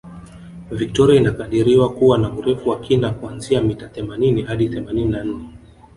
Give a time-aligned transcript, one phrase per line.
[0.71, 5.49] Victoria inakadiriwa kuwa na Urefu wa kina kuanzia mita themanini hadi themanini na nne